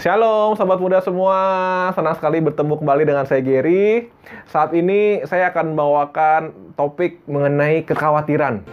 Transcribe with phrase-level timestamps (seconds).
[0.00, 1.36] Shalom sahabat muda semua,
[1.92, 4.08] senang sekali bertemu kembali dengan saya Gary.
[4.48, 8.64] Saat ini saya akan membawakan topik mengenai kekhawatiran.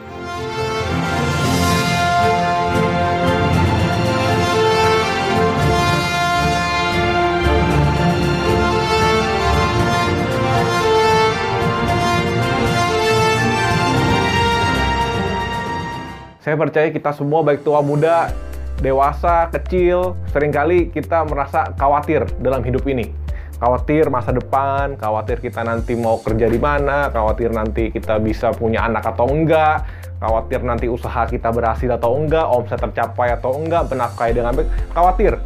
[16.39, 18.46] Saya percaya kita semua baik tua muda
[18.81, 23.09] dewasa, kecil, sering kali kita merasa khawatir dalam hidup ini.
[23.57, 28.85] Khawatir masa depan, khawatir kita nanti mau kerja di mana, khawatir nanti kita bisa punya
[28.85, 29.81] anak atau enggak,
[30.21, 35.41] khawatir nanti usaha kita berhasil atau enggak, omset tercapai atau enggak, benafkai dengan baik, khawatir.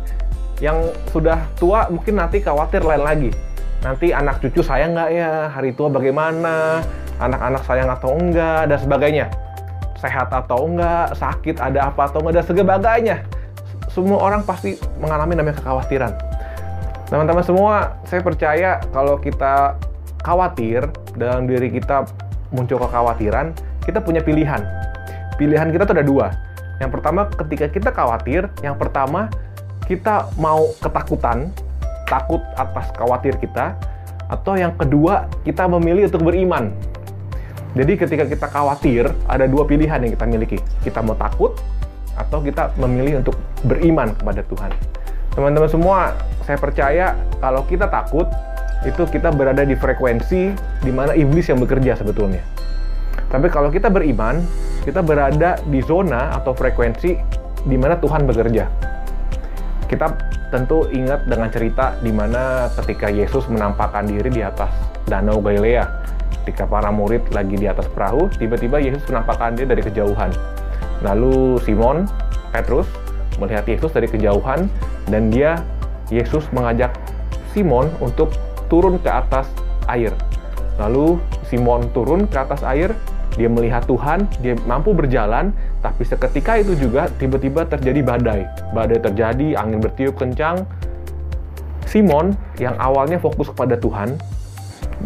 [0.59, 3.31] Yang sudah tua mungkin nanti khawatir lain lagi.
[3.79, 6.83] Nanti anak cucu saya enggak ya, hari tua bagaimana,
[7.15, 9.50] anak-anak sayang atau enggak, dan sebagainya
[10.01, 13.17] sehat atau enggak, sakit ada apa atau enggak, dan sebagainya.
[13.93, 16.11] Semua orang pasti mengalami namanya kekhawatiran.
[17.07, 19.75] Teman-teman semua, saya percaya kalau kita
[20.25, 22.07] khawatir dalam diri kita
[22.49, 24.63] muncul kekhawatiran, kita punya pilihan.
[25.35, 26.27] Pilihan kita tuh ada dua.
[26.79, 29.27] Yang pertama, ketika kita khawatir, yang pertama
[29.85, 31.51] kita mau ketakutan,
[32.07, 33.75] takut atas khawatir kita,
[34.31, 36.71] atau yang kedua kita memilih untuk beriman
[37.71, 40.57] jadi ketika kita khawatir, ada dua pilihan yang kita miliki.
[40.83, 41.55] Kita mau takut,
[42.19, 44.71] atau kita memilih untuk beriman kepada Tuhan.
[45.31, 45.99] Teman-teman semua,
[46.43, 48.27] saya percaya kalau kita takut,
[48.83, 50.51] itu kita berada di frekuensi
[50.83, 52.43] di mana iblis yang bekerja sebetulnya.
[53.31, 54.43] Tapi kalau kita beriman,
[54.83, 57.15] kita berada di zona atau frekuensi
[57.63, 58.67] di mana Tuhan bekerja.
[59.87, 60.07] Kita
[60.51, 64.67] tentu ingat dengan cerita di mana ketika Yesus menampakkan diri di atas
[65.07, 66.00] Danau Galilea
[66.41, 70.33] ketika para murid lagi di atas perahu, tiba-tiba Yesus menampakkan dia dari kejauhan.
[71.05, 72.09] Lalu Simon,
[72.49, 72.89] Petrus,
[73.37, 74.65] melihat Yesus dari kejauhan,
[75.09, 75.61] dan dia,
[76.09, 76.91] Yesus mengajak
[77.53, 78.33] Simon untuk
[78.67, 79.47] turun ke atas
[79.87, 80.11] air.
[80.81, 82.91] Lalu Simon turun ke atas air,
[83.39, 88.41] dia melihat Tuhan, dia mampu berjalan, tapi seketika itu juga tiba-tiba terjadi badai.
[88.75, 90.67] Badai terjadi, angin bertiup kencang.
[91.87, 94.15] Simon yang awalnya fokus kepada Tuhan,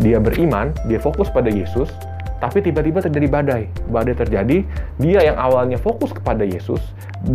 [0.04, 1.92] dia beriman, dia fokus pada Yesus,
[2.44, 3.64] tapi tiba-tiba terjadi badai.
[3.88, 4.58] Badai terjadi,
[5.00, 6.82] dia yang awalnya fokus kepada Yesus,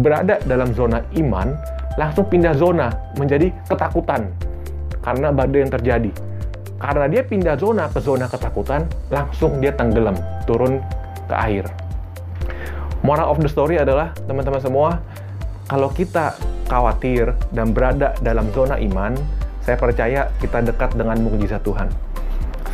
[0.01, 1.57] berada dalam zona iman,
[1.97, 4.29] langsung pindah zona menjadi ketakutan
[5.01, 6.13] karena badai yang terjadi.
[6.81, 10.17] Karena dia pindah zona ke zona ketakutan, langsung dia tenggelam,
[10.49, 10.81] turun
[11.29, 11.65] ke air.
[13.05, 14.91] Moral of the story adalah, teman-teman semua,
[15.69, 16.37] kalau kita
[16.69, 19.13] khawatir dan berada dalam zona iman,
[19.61, 22.10] saya percaya kita dekat dengan mukjizat Tuhan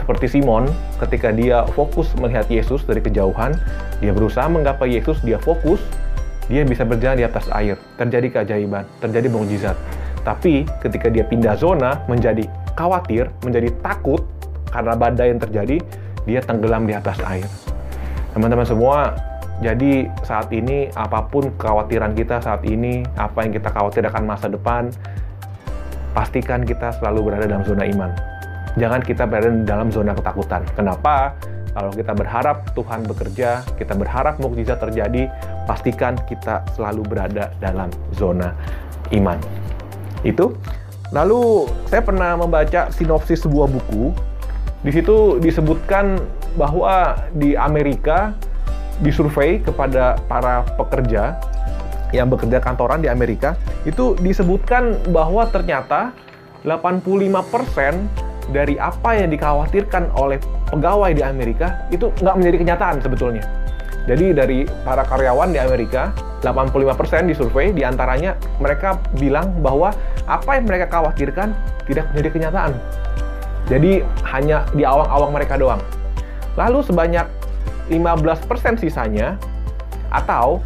[0.06, 0.70] seperti Simon,
[1.02, 3.58] ketika dia fokus melihat Yesus dari kejauhan,
[3.98, 5.82] dia berusaha menggapai Yesus, dia fokus,
[6.46, 7.74] dia bisa berjalan di atas air.
[7.98, 9.74] Terjadi keajaiban, terjadi mukjizat.
[10.22, 12.46] Tapi ketika dia pindah zona menjadi
[12.78, 14.22] khawatir, menjadi takut
[14.70, 15.82] karena badai yang terjadi,
[16.22, 17.50] dia tenggelam di atas air.
[18.30, 19.10] Teman-teman semua,
[19.58, 24.46] jadi saat ini apa pun kekhawatiran kita saat ini, apa yang kita khawatir akan masa
[24.46, 24.86] depan,
[26.14, 28.35] pastikan kita selalu berada dalam zona iman
[28.76, 30.62] jangan kita berada dalam zona ketakutan.
[30.76, 31.36] Kenapa?
[31.76, 35.28] Kalau kita berharap Tuhan bekerja, kita berharap mukjizat terjadi,
[35.68, 38.56] pastikan kita selalu berada dalam zona
[39.12, 39.36] iman.
[40.24, 40.56] Itu.
[41.12, 44.16] Lalu saya pernah membaca sinopsis sebuah buku.
[44.80, 46.16] Di situ disebutkan
[46.56, 48.32] bahwa di Amerika
[49.04, 51.36] disurvei kepada para pekerja
[52.16, 56.16] yang bekerja kantoran di Amerika itu disebutkan bahwa ternyata
[56.64, 60.38] 85% dari apa yang dikhawatirkan oleh
[60.70, 63.44] pegawai di Amerika itu nggak menjadi kenyataan sebetulnya.
[64.06, 66.14] Jadi dari para karyawan di Amerika,
[66.46, 69.90] 85% disurvei, di antaranya mereka bilang bahwa
[70.30, 71.50] apa yang mereka khawatirkan
[71.90, 72.72] tidak menjadi kenyataan.
[73.66, 75.82] Jadi hanya di awang-awang mereka doang.
[76.54, 77.26] Lalu sebanyak
[77.90, 79.34] 15% sisanya,
[80.10, 80.62] atau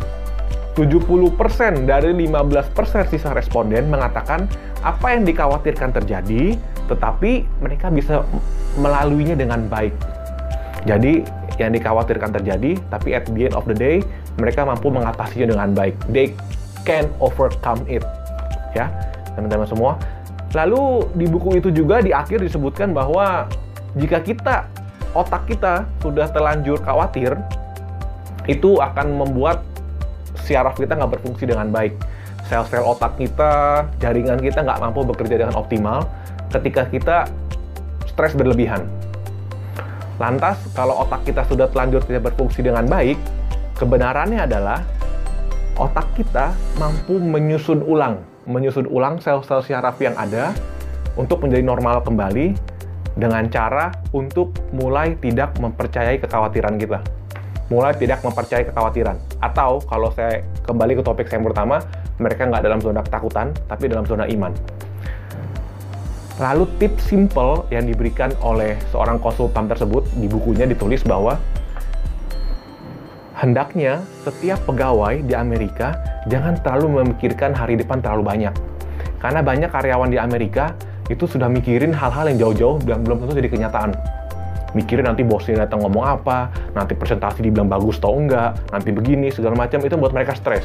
[0.77, 4.47] 70% dari 15% sisa responden mengatakan
[4.81, 6.57] apa yang dikhawatirkan terjadi,
[6.91, 8.27] tetapi mereka bisa
[8.75, 9.95] melaluinya dengan baik.
[10.85, 11.23] Jadi
[11.63, 14.03] yang dikhawatirkan terjadi, tapi at the end of the day
[14.41, 15.95] mereka mampu mengatasinya dengan baik.
[16.11, 16.35] They
[16.83, 18.03] can overcome it.
[18.75, 18.91] Ya,
[19.39, 19.95] teman-teman semua.
[20.51, 23.47] Lalu di buku itu juga di akhir disebutkan bahwa
[23.95, 24.67] jika kita
[25.15, 27.39] otak kita sudah terlanjur khawatir,
[28.51, 29.63] itu akan membuat
[30.43, 31.95] syaraf kita nggak berfungsi dengan baik
[32.51, 36.03] sel-sel otak kita, jaringan kita nggak mampu bekerja dengan optimal
[36.51, 37.19] ketika kita
[38.11, 38.85] stres berlebihan.
[40.21, 43.17] Lantas, kalau otak kita sudah telanjur tidak berfungsi dengan baik,
[43.81, 44.85] kebenarannya adalah
[45.81, 50.53] otak kita mampu menyusun ulang, menyusun ulang sel-sel syaraf yang ada
[51.17, 52.53] untuk menjadi normal kembali
[53.17, 57.01] dengan cara untuk mulai tidak mempercayai kekhawatiran kita.
[57.73, 59.17] Mulai tidak mempercayai kekhawatiran.
[59.41, 61.81] Atau kalau saya kembali ke topik saya yang pertama,
[62.21, 64.53] mereka nggak dalam zona ketakutan, tapi dalam zona iman.
[66.41, 71.37] Lalu tips simple yang diberikan oleh seorang konsultan tersebut di bukunya ditulis bahwa
[73.37, 76.01] hendaknya setiap pegawai di Amerika
[76.33, 78.57] jangan terlalu memikirkan hari depan terlalu banyak.
[79.21, 80.73] Karena banyak karyawan di Amerika
[81.13, 83.93] itu sudah mikirin hal-hal yang jauh-jauh dan belum tentu jadi kenyataan.
[84.73, 89.59] Mikirin nanti bosnya datang ngomong apa, nanti presentasi dibilang bagus atau enggak, nanti begini, segala
[89.59, 90.65] macam, itu buat mereka stres.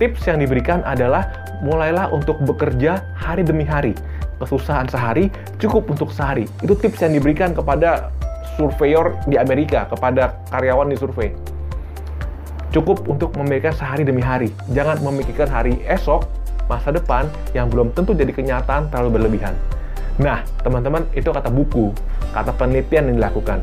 [0.00, 1.30] Tips yang diberikan adalah
[1.60, 3.92] mulailah untuk bekerja hari demi hari
[4.40, 6.44] kesusahan sehari cukup untuk sehari.
[6.60, 8.12] Itu tips yang diberikan kepada
[8.56, 11.30] surveyor di Amerika, kepada karyawan di survei.
[12.72, 14.52] Cukup untuk memikirkan sehari demi hari.
[14.72, 16.28] Jangan memikirkan hari esok,
[16.68, 19.56] masa depan yang belum tentu jadi kenyataan terlalu berlebihan.
[20.16, 21.92] Nah, teman-teman, itu kata buku,
[22.32, 23.60] kata penelitian yang dilakukan.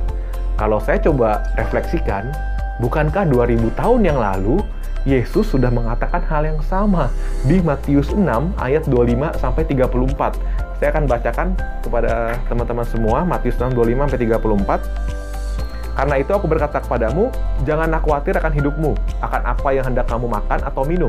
[0.53, 2.29] Kalau saya coba refleksikan,
[2.77, 4.61] bukankah 2000 tahun yang lalu
[5.03, 7.11] Yesus sudah mengatakan hal yang sama
[7.43, 8.23] di Matius 6
[8.55, 10.62] ayat 25 sampai 34.
[10.83, 11.47] Saya akan bacakan
[11.79, 15.95] kepada teman-teman semua Matius 6 25 sampai 34.
[15.95, 17.31] Karena itu aku berkata kepadamu,
[17.63, 18.91] janganlah khawatir akan hidupmu,
[19.23, 21.07] akan apa yang hendak kamu makan atau minum.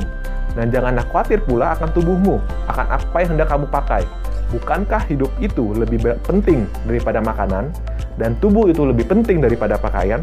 [0.54, 2.38] Dan janganlah khawatir pula akan tubuhmu,
[2.70, 4.06] akan apa yang hendak kamu pakai.
[4.54, 7.74] Bukankah hidup itu lebih penting daripada makanan,
[8.14, 10.22] dan tubuh itu lebih penting daripada pakaian?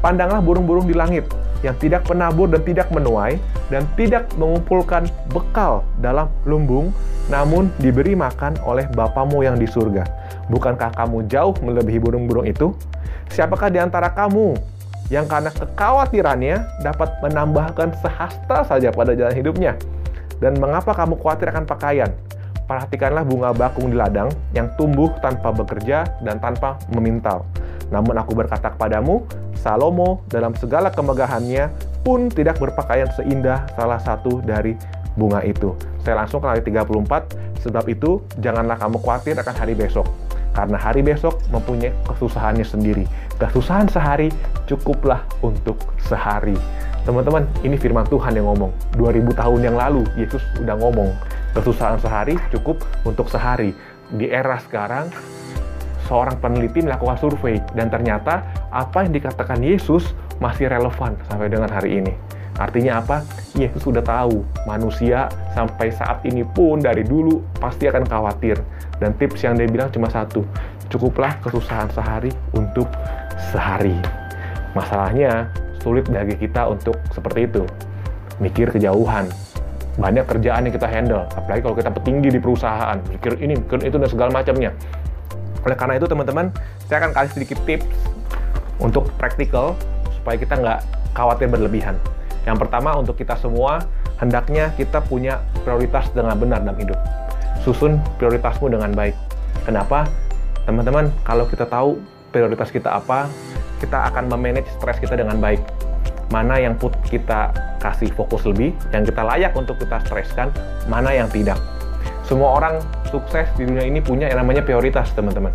[0.00, 1.28] Pandanglah burung-burung di langit,
[1.60, 3.36] yang tidak penabur dan tidak menuai
[3.68, 6.92] dan tidak mengumpulkan bekal dalam lumbung,
[7.28, 10.04] namun diberi makan oleh Bapamu yang di surga.
[10.50, 12.74] Bukankah kamu jauh melebihi burung-burung itu?
[13.30, 14.58] Siapakah di antara kamu
[15.12, 19.78] yang karena kekhawatirannya dapat menambahkan sehasta saja pada jalan hidupnya?
[20.40, 22.10] Dan mengapa kamu khawatir akan pakaian?
[22.64, 27.42] Perhatikanlah bunga bakung di ladang yang tumbuh tanpa bekerja dan tanpa memintal.
[27.90, 29.26] Namun aku berkata kepadamu,
[29.58, 31.68] Salomo dalam segala kemegahannya
[32.00, 34.78] pun tidak berpakaian seindah salah satu dari
[35.18, 35.76] bunga itu.
[36.00, 40.08] Saya langsung ke ayat 34, sebab itu janganlah kamu khawatir akan hari besok.
[40.50, 43.04] Karena hari besok mempunyai kesusahannya sendiri.
[43.38, 44.32] Kesusahan sehari
[44.66, 46.56] cukuplah untuk sehari.
[47.06, 48.72] Teman-teman, ini firman Tuhan yang ngomong.
[48.98, 51.10] 2000 tahun yang lalu, Yesus udah ngomong.
[51.56, 53.72] Kesusahan sehari cukup untuk sehari.
[54.10, 55.08] Di era sekarang,
[56.10, 58.42] seorang peneliti melakukan survei dan ternyata
[58.74, 60.10] apa yang dikatakan Yesus
[60.42, 62.10] masih relevan sampai dengan hari ini.
[62.58, 63.22] Artinya apa?
[63.54, 68.58] Yesus sudah tahu manusia sampai saat ini pun dari dulu pasti akan khawatir.
[69.00, 70.44] Dan tips yang dia bilang cuma satu,
[70.92, 72.84] cukuplah kesusahan sehari untuk
[73.54, 73.96] sehari.
[74.76, 75.48] Masalahnya
[75.80, 77.64] sulit bagi kita untuk seperti itu.
[78.44, 79.24] Mikir kejauhan,
[79.96, 83.96] banyak kerjaan yang kita handle, apalagi kalau kita petinggi di perusahaan, mikir ini, mikir itu,
[83.96, 84.72] dan segala macamnya.
[85.64, 86.48] Oleh karena itu teman-teman,
[86.88, 87.86] saya akan kasih sedikit tips
[88.80, 89.76] untuk praktikal
[90.16, 90.80] supaya kita nggak
[91.12, 91.96] khawatir berlebihan.
[92.48, 93.84] Yang pertama untuk kita semua,
[94.16, 96.96] hendaknya kita punya prioritas dengan benar dalam hidup.
[97.60, 99.16] Susun prioritasmu dengan baik.
[99.68, 100.08] Kenapa?
[100.64, 102.00] Teman-teman, kalau kita tahu
[102.32, 103.28] prioritas kita apa,
[103.80, 105.60] kita akan memanage stres kita dengan baik.
[106.30, 107.50] Mana yang put kita
[107.82, 110.48] kasih fokus lebih, yang kita layak untuk kita streskan,
[110.86, 111.58] mana yang tidak.
[112.30, 112.78] Semua orang
[113.10, 115.50] sukses di dunia ini punya yang namanya prioritas, teman-teman.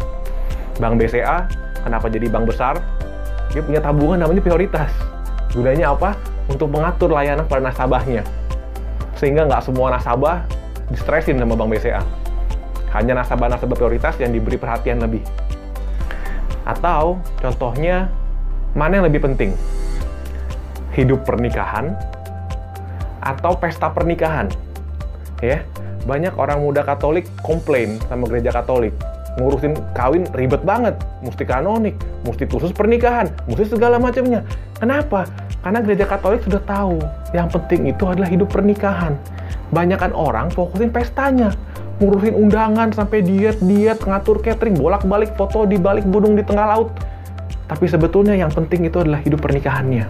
[0.75, 1.48] Bank BCA,
[1.88, 2.75] kenapa jadi bank besar?
[3.55, 4.91] Dia punya tabungan namanya prioritas.
[5.55, 6.20] Gunanya apa?
[6.51, 8.27] Untuk mengatur layanan pada nasabahnya.
[9.15, 10.44] Sehingga nggak semua nasabah
[10.91, 12.03] distresin sama Bank BCA.
[12.91, 15.24] Hanya nasabah-nasabah prioritas yang diberi perhatian lebih.
[16.67, 18.12] Atau contohnya,
[18.75, 19.55] mana yang lebih penting?
[20.91, 21.96] Hidup pernikahan
[23.24, 24.51] atau pesta pernikahan?
[25.39, 25.63] Ya,
[26.05, 28.93] banyak orang muda Katolik komplain sama gereja Katolik.
[29.35, 34.47] Ngurusin kawin ribet banget, mesti kanonik, mesti khusus pernikahan, mesti segala macamnya.
[34.79, 35.27] Kenapa?
[35.59, 37.01] Karena gereja Katolik sudah tahu
[37.35, 39.17] yang penting itu adalah hidup pernikahan.
[39.75, 41.51] Banyakan orang fokusin pestanya,
[42.00, 46.95] ngurusin undangan sampai diet-diet, ngatur catering, bolak-balik foto di balik gunung di tengah laut.
[47.65, 50.05] Tapi sebetulnya yang penting itu adalah hidup pernikahannya.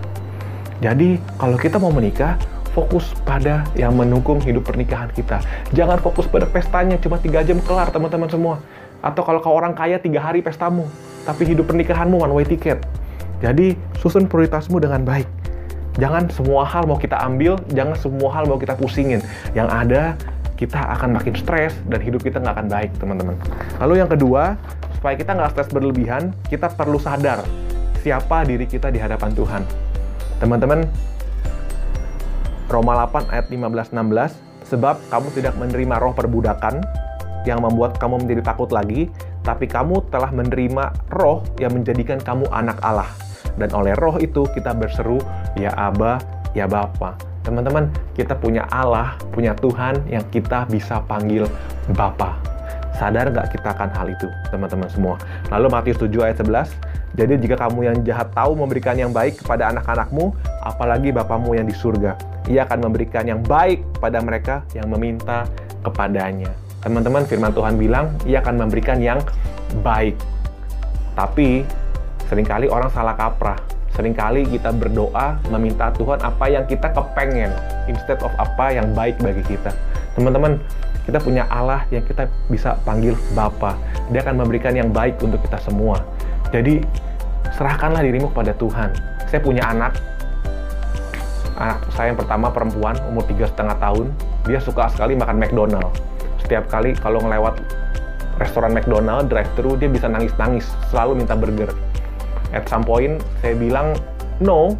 [0.84, 2.36] Jadi, kalau kita mau menikah,
[2.76, 5.40] fokus pada yang mendukung hidup pernikahan kita.
[5.72, 8.60] Jangan fokus pada pestanya, cuma tiga jam kelar teman-teman semua.
[9.00, 10.84] Atau kalau kau orang kaya tiga hari pestamu,
[11.24, 12.84] tapi hidup pernikahanmu one way ticket.
[13.40, 15.28] Jadi susun prioritasmu dengan baik.
[15.96, 19.24] Jangan semua hal mau kita ambil, jangan semua hal mau kita pusingin.
[19.56, 20.04] Yang ada
[20.60, 23.36] kita akan makin stres dan hidup kita nggak akan baik teman-teman.
[23.80, 24.60] Lalu yang kedua,
[25.00, 27.44] supaya kita nggak stres berlebihan, kita perlu sadar
[28.04, 29.62] siapa diri kita di hadapan Tuhan.
[30.40, 30.84] Teman-teman,
[32.70, 36.82] Roma 8 ayat 15-16, Sebab kamu tidak menerima roh perbudakan
[37.46, 39.14] yang membuat kamu menjadi takut lagi,
[39.46, 43.10] tapi kamu telah menerima roh yang menjadikan kamu anak Allah.
[43.56, 45.22] Dan oleh roh itu kita berseru,
[45.54, 46.18] ya Aba,
[46.58, 47.14] ya Bapa.
[47.46, 51.46] Teman-teman, kita punya Allah, punya Tuhan yang kita bisa panggil
[51.94, 52.42] Bapa.
[52.98, 55.16] Sadar nggak kita akan hal itu, teman-teman semua?
[55.54, 56.74] Lalu Matius 7 ayat 11,
[57.14, 60.34] jadi jika kamu yang jahat tahu memberikan yang baik kepada anak-anakmu,
[60.66, 65.50] apalagi Bapamu yang di surga, ia akan memberikan yang baik pada mereka yang meminta
[65.82, 66.50] kepadanya.
[66.86, 69.18] Teman-teman, firman Tuhan bilang, ia akan memberikan yang
[69.82, 70.14] baik.
[71.18, 71.66] Tapi,
[72.30, 73.58] sering kali orang salah kaprah.
[73.96, 77.48] Seringkali kita berdoa meminta Tuhan apa yang kita kepengen,
[77.88, 79.72] instead of apa yang baik bagi kita.
[80.14, 80.60] Teman-teman,
[81.10, 83.74] kita punya Allah yang kita bisa panggil Bapa.
[84.14, 86.04] Dia akan memberikan yang baik untuk kita semua.
[86.54, 86.86] Jadi,
[87.56, 88.94] serahkanlah dirimu kepada Tuhan.
[89.26, 89.98] Saya punya anak,
[91.56, 94.12] anak saya yang pertama perempuan umur tiga setengah tahun
[94.44, 95.92] dia suka sekali makan McDonald.
[96.44, 97.58] Setiap kali kalau ngelewat
[98.38, 101.72] restoran McDonald drive thru dia bisa nangis nangis selalu minta burger.
[102.52, 103.96] At some point saya bilang
[104.44, 104.76] no.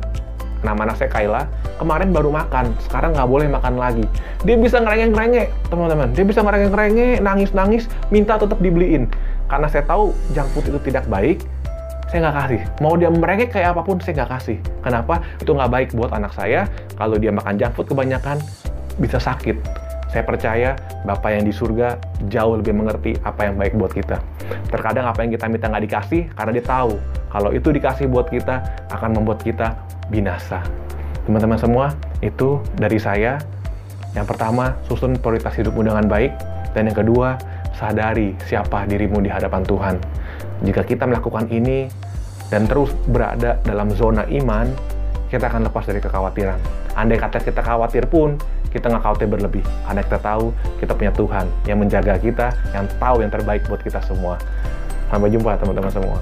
[0.64, 1.46] Nama anak saya Kayla
[1.78, 4.06] kemarin baru makan sekarang nggak boleh makan lagi.
[4.50, 6.10] Dia bisa ngerengek ngerengek teman-teman.
[6.18, 9.06] Dia bisa ngerengek ngerengek nangis nangis minta tetap dibeliin.
[9.46, 11.46] Karena saya tahu junk food itu tidak baik
[12.10, 12.62] saya nggak kasih.
[12.82, 14.58] Mau dia merengek kayak apa pun, saya nggak kasih.
[14.86, 15.22] Kenapa?
[15.42, 16.70] Itu nggak baik buat anak saya.
[16.96, 18.38] Kalau dia makan junk food kebanyakan,
[19.02, 19.58] bisa sakit.
[20.14, 22.00] Saya percaya Bapak yang di surga
[22.32, 24.22] jauh lebih mengerti apa yang baik buat kita.
[24.72, 26.96] Terkadang apa yang kita minta nggak dikasih, karena dia tahu
[27.36, 28.64] kalau itu dikasih buat kita,
[28.96, 29.76] akan membuat kita
[30.08, 30.64] binasa.
[31.28, 31.86] Teman-teman semua,
[32.24, 33.42] itu dari saya.
[34.16, 36.32] Yang pertama, susun prioritas hidupmu dengan baik.
[36.72, 37.36] Dan yang kedua,
[37.76, 39.96] sadari siapa dirimu di hadapan Tuhan.
[40.64, 41.92] Jika kita melakukan ini
[42.50, 44.70] dan terus berada dalam zona iman,
[45.30, 46.60] kita akan lepas dari kekhawatiran.
[46.96, 48.40] Andai kata kita khawatir pun,
[48.72, 49.64] kita nggak khawatir berlebih.
[49.88, 54.00] Karena kita tahu kita punya Tuhan yang menjaga kita, yang tahu yang terbaik buat kita
[54.04, 54.40] semua.
[55.12, 56.18] Sampai jumpa teman-teman semua.